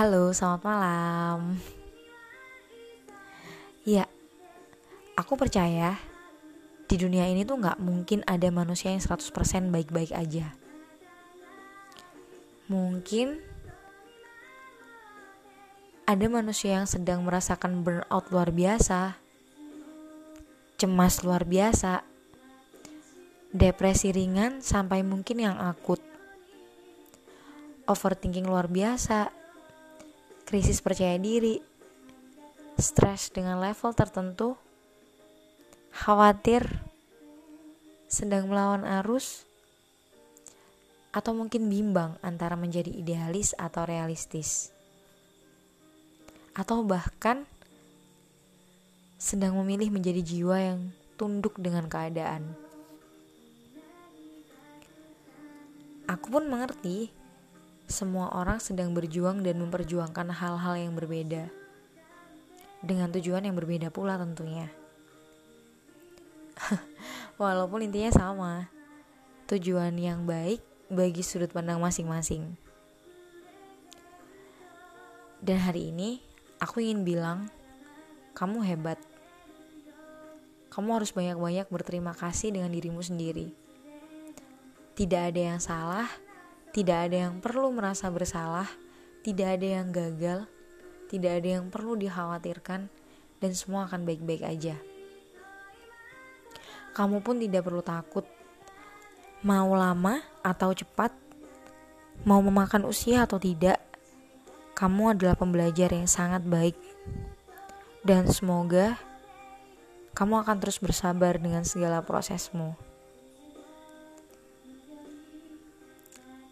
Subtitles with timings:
[0.00, 1.60] Halo, selamat malam.
[3.84, 4.08] Ya,
[5.12, 6.00] aku percaya
[6.88, 9.28] di dunia ini tuh gak mungkin ada manusia yang 100%
[9.68, 10.56] baik-baik aja.
[12.72, 13.44] Mungkin
[16.08, 19.20] ada manusia yang sedang merasakan burnout luar biasa,
[20.80, 22.08] cemas luar biasa,
[23.52, 26.00] depresi ringan sampai mungkin yang akut,
[27.84, 29.36] overthinking luar biasa,
[30.50, 31.62] krisis percaya diri,
[32.74, 34.58] stres dengan level tertentu,
[35.94, 36.66] khawatir,
[38.10, 39.46] sedang melawan arus,
[41.14, 44.74] atau mungkin bimbang antara menjadi idealis atau realistis,
[46.58, 47.46] atau bahkan
[49.22, 50.80] sedang memilih menjadi jiwa yang
[51.14, 52.58] tunduk dengan keadaan.
[56.10, 57.19] Aku pun mengerti
[57.90, 61.50] semua orang sedang berjuang dan memperjuangkan hal-hal yang berbeda.
[62.80, 64.70] Dengan tujuan yang berbeda pula tentunya.
[67.42, 68.52] Walaupun intinya sama.
[69.50, 72.54] Tujuan yang baik bagi sudut pandang masing-masing.
[75.42, 76.22] Dan hari ini
[76.62, 77.50] aku ingin bilang,
[78.38, 79.02] kamu hebat.
[80.70, 83.50] Kamu harus banyak-banyak berterima kasih dengan dirimu sendiri.
[84.94, 86.29] Tidak ada yang salah
[86.70, 88.70] tidak ada yang perlu merasa bersalah,
[89.26, 90.46] tidak ada yang gagal,
[91.10, 92.86] tidak ada yang perlu dikhawatirkan,
[93.42, 94.78] dan semua akan baik-baik aja.
[96.94, 98.22] Kamu pun tidak perlu takut,
[99.42, 101.10] mau lama atau cepat,
[102.22, 103.82] mau memakan usia atau tidak.
[104.78, 106.78] Kamu adalah pembelajar yang sangat baik,
[108.06, 108.96] dan semoga
[110.14, 112.89] kamu akan terus bersabar dengan segala prosesmu.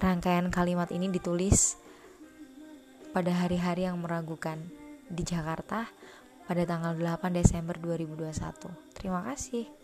[0.00, 1.76] Rangkaian kalimat ini ditulis
[3.12, 4.56] pada hari-hari yang meragukan
[5.12, 5.84] di Jakarta
[6.48, 8.96] pada tanggal 8 Desember 2021.
[8.96, 9.79] Terima kasih.